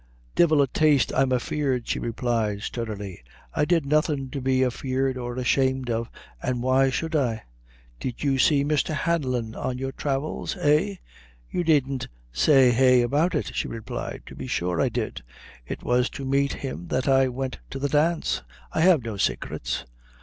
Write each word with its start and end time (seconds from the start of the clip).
"Devil 0.33 0.63
a 0.63 0.67
taste 0.67 1.13
I'm 1.13 1.31
afeard," 1.31 1.87
she 1.87 1.99
replied, 1.99 2.63
sturdily; 2.63 3.21
"I 3.53 3.65
did 3.65 3.85
nothin' 3.85 4.31
to 4.31 4.41
be 4.41 4.65
afeard 4.65 5.15
or 5.15 5.35
ashamed 5.35 5.91
of, 5.91 6.09
an' 6.41 6.61
why 6.61 6.89
should 6.89 7.15
I?" 7.15 7.43
"Did 7.99 8.23
you 8.23 8.39
see 8.39 8.65
Mr. 8.65 8.95
Hanlon 8.95 9.53
on 9.53 9.77
your 9.77 9.91
travels, 9.91 10.57
eh?" 10.57 10.95
"You 11.51 11.63
needn't 11.63 12.07
say 12.31 12.71
eh 12.71 13.03
about 13.03 13.35
it," 13.35 13.51
she 13.53 13.67
replied, 13.67 14.23
"to 14.25 14.35
be 14.35 14.47
sure 14.47 14.81
I 14.81 14.89
did; 14.89 15.21
it 15.67 15.83
was 15.83 16.09
to 16.17 16.25
meet 16.25 16.53
him 16.53 16.87
that 16.87 17.07
I 17.07 17.27
went 17.27 17.59
to 17.69 17.77
the 17.77 17.87
dance; 17.87 18.41
I 18.73 18.81
have 18.81 19.03
no 19.03 19.17
saicrets." 19.17 19.85